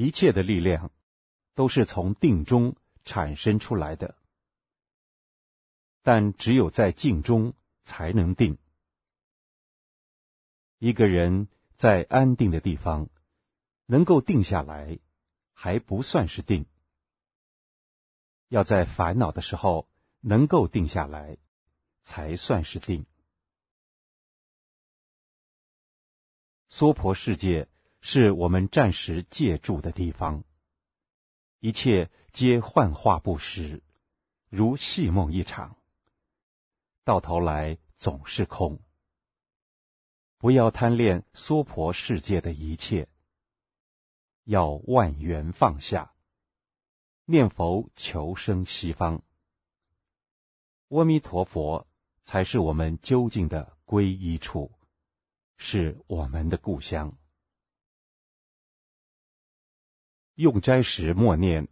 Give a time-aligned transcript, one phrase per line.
[0.00, 0.90] 一切的力量
[1.54, 4.16] 都是从定中产生出来的，
[6.00, 7.52] 但只有在静中
[7.84, 8.56] 才能定。
[10.78, 13.10] 一个人在安定的地方
[13.84, 14.98] 能够定下来，
[15.52, 16.64] 还不算是定。
[18.48, 19.86] 要在烦恼的时候
[20.20, 21.36] 能够定下来，
[22.04, 23.04] 才算是定。
[26.70, 27.68] 娑婆世界
[28.00, 30.44] 是我们暂时借住的地方，
[31.58, 33.82] 一切皆幻化不实，
[34.48, 35.76] 如戏梦一场，
[37.04, 38.80] 到头来总是空。
[40.38, 43.08] 不要贪恋娑婆世界的一切，
[44.44, 46.14] 要万缘放下，
[47.26, 49.22] 念佛求生西方。
[50.88, 51.86] 阿弥陀佛
[52.24, 54.72] 才是我们究竟的皈依处。
[55.62, 57.19] 是我们的故乡。
[60.40, 61.68] 用斋时默念：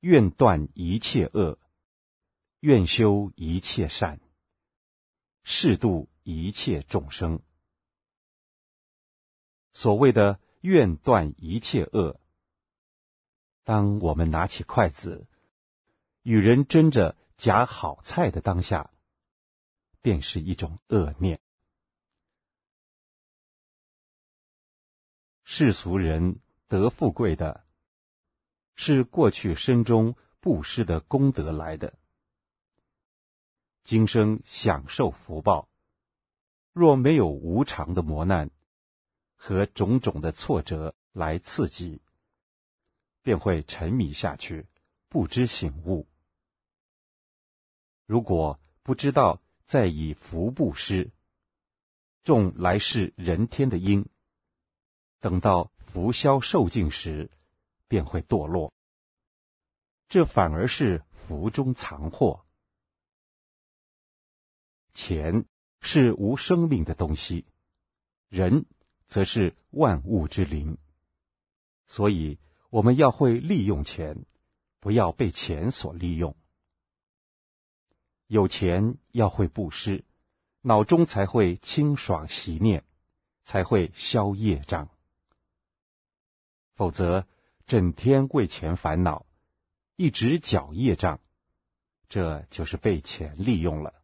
[0.00, 1.56] 愿断一切恶，
[2.58, 4.18] 愿修一切善，
[5.44, 7.40] 誓度一切众生。
[9.72, 12.20] 所谓的愿断一切恶，
[13.62, 15.28] 当我们拿起筷子
[16.24, 18.90] 与人争着夹好菜的当下，
[20.02, 21.40] 便是一种恶念。
[25.44, 26.40] 世俗人
[26.70, 27.66] 得富贵的，
[28.76, 31.98] 是过去生中布施的功德来的。
[33.82, 35.68] 今生享受福报，
[36.72, 38.52] 若没有无常的磨难
[39.34, 42.00] 和种种的挫折来刺激，
[43.22, 44.68] 便会沉迷下去，
[45.08, 46.06] 不知醒悟。
[48.06, 51.10] 如果不知道再以福布施，
[52.22, 54.06] 种来世人天的因。
[55.18, 57.30] 等到福消受尽时，
[57.88, 58.72] 便会堕落。
[60.08, 62.44] 这反而是福中藏祸。
[64.94, 65.44] 钱
[65.80, 67.46] 是无生命的东西，
[68.28, 68.66] 人
[69.08, 70.78] 则是万物之灵。
[71.86, 72.38] 所以
[72.70, 74.24] 我们要会利用钱，
[74.78, 76.36] 不要被钱所利用。
[78.26, 80.04] 有钱要会布施，
[80.60, 82.84] 脑中才会清爽洗念，
[83.44, 84.88] 才会消业障。
[86.80, 87.26] 否则，
[87.66, 89.26] 整天为钱烦恼，
[89.96, 91.20] 一直缴业障，
[92.08, 94.02] 这就是被钱利用了。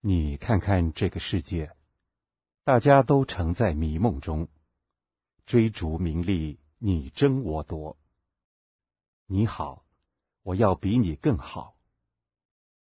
[0.00, 1.76] 你看看这个世界，
[2.64, 4.48] 大家都沉在迷梦中，
[5.44, 7.98] 追逐名利，你争我夺。
[9.26, 9.84] 你好，
[10.40, 11.76] 我要比你更好；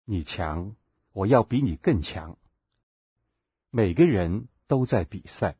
[0.03, 0.75] 你强，
[1.13, 2.37] 我要比你更强。
[3.69, 4.49] 每个人。
[4.73, 5.55] 都在比赛，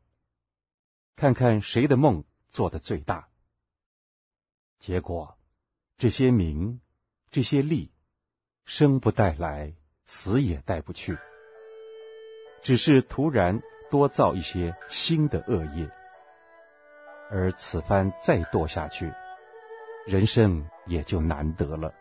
[1.16, 3.30] 看看谁的梦做得最大。
[4.80, 5.38] 结果，
[6.00, 6.82] 这些名，
[7.30, 7.92] 这些利，
[8.66, 9.76] 生不带来，
[10.08, 11.20] 死也带不去，
[12.64, 15.92] 只是突然多造一些新的恶业，
[17.30, 19.14] 而此番再堕下去，
[20.08, 21.94] 人生也就难得了。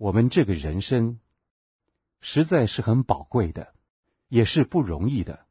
[0.00, 1.20] 我们这个人生
[2.22, 3.74] 实在是很宝贵的，
[4.28, 5.46] 也是不容易的。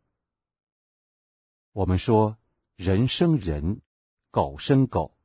[1.71, 2.35] 我们说
[2.75, 3.83] 人生人，
[4.31, 5.15] 狗生狗，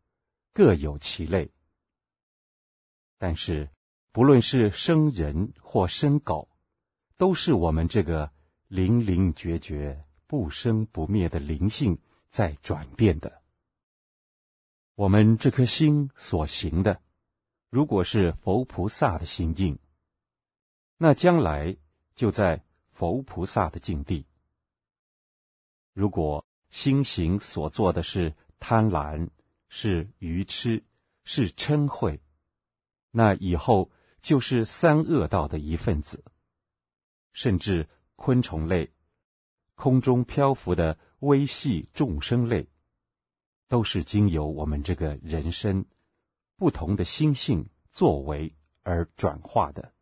[0.53, 1.55] 各有其类。
[3.17, 3.71] 但是
[4.13, 6.51] 不论是生人或生狗，
[7.17, 8.31] 都是我们这个
[8.69, 13.41] 灵灵觉觉、不生不灭的灵性在转变的。
[14.95, 17.01] 我们这颗心所行的。
[17.75, 19.81] 如果是佛菩萨的心境，
[20.97, 21.77] 那将来
[22.15, 22.63] 就在
[22.93, 24.27] 佛菩萨的境地；
[25.93, 29.31] 如果心行所做的是贪婪、
[29.69, 30.85] 是愚痴、
[31.25, 32.21] 是嗔恚，
[33.11, 33.91] 那以后
[34.23, 36.23] 就是三恶道的一份子，
[37.33, 38.93] 甚至昆虫类、
[39.75, 42.69] 空中漂浮的微细众生类，
[43.67, 45.87] 都是经由我们这个人身。
[46.57, 49.93] 不同的心性作为而转化的。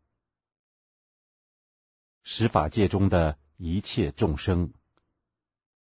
[2.22, 4.72] 十法界中的一切众生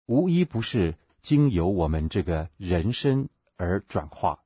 [0.05, 4.43] 无一不是经由我们这个人身而转化。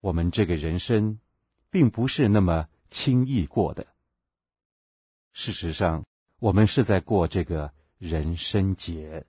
[0.00, 1.20] 我们这个人身，
[1.70, 3.86] 并不是那么轻易过的。
[5.32, 6.04] 事实上，
[6.38, 9.26] 我们是在过这个人生节。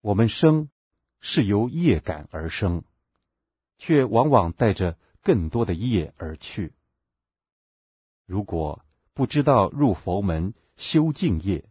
[0.00, 0.68] 我们生
[1.26, 2.84] 是由业感而生，
[3.78, 6.74] 却往往带着更多的业而去。
[8.26, 8.84] 如果
[9.14, 11.64] 不知道入佛门修净业，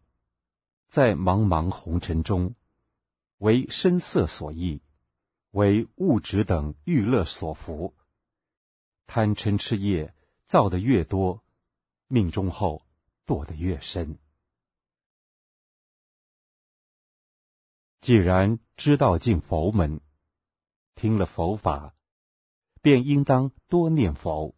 [0.89, 2.55] 在茫茫红尘中，
[3.37, 4.81] 为声色所役，
[5.51, 7.93] 为物质等欲乐所服，
[9.05, 10.15] 贪嗔痴业
[10.47, 11.43] 造的越多，
[12.07, 12.83] 命中后
[13.27, 14.17] 堕得越深。
[18.03, 20.01] 既然知道进佛门，
[20.93, 21.95] 听了佛法，
[22.81, 24.55] 便应当多念佛、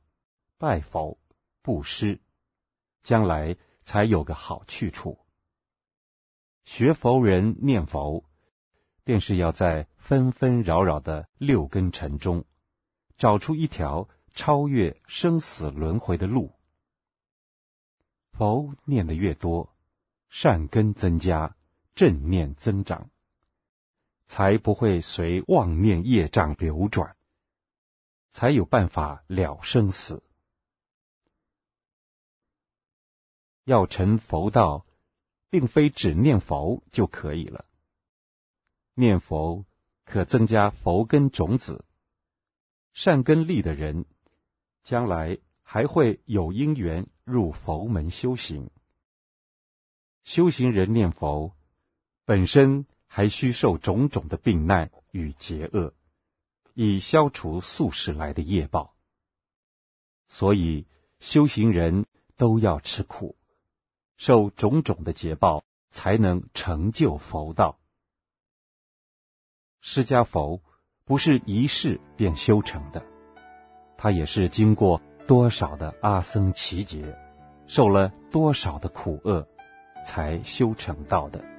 [0.57, 1.19] 拜佛、
[1.61, 2.19] 布施，
[3.03, 5.19] 将来才有个好去处。
[6.63, 8.25] 学佛人念佛。
[9.03, 12.45] 便是要在纷纷扰扰的六根尘中，
[13.17, 16.55] 找出一条超越生死轮回的路。
[18.31, 19.75] 佛念得越多，
[20.27, 21.55] 善根增加，
[21.93, 23.11] 正念增长，
[24.27, 27.15] 才不会随妄念业障流转，
[28.31, 30.23] 才有办法了生死。
[33.63, 34.85] 要成佛道，
[35.49, 37.65] 并非只念佛就可以了。
[38.93, 39.65] 念佛
[40.03, 41.83] 可增加佛根种子，
[42.93, 44.05] 善根利的人，
[44.83, 48.69] 将来还会有因缘入佛门修行。
[50.23, 51.55] 修行人念佛，
[52.25, 52.85] 本身
[53.15, 55.93] 还需受种种的病难与劫厄，
[56.73, 58.93] 以消除宿世来的业报。
[60.27, 60.85] 所以
[61.21, 63.37] 修行人都要吃苦，
[64.17, 65.63] 受种种的劫报，
[65.93, 67.79] 才能成就佛道。
[69.79, 70.61] 释迦佛
[71.05, 73.05] 不是一世便修成的，
[73.97, 77.17] 他也是经过多少的阿僧只劫，
[77.65, 79.47] 受了多少的苦厄，
[80.05, 81.54] 才修成道的。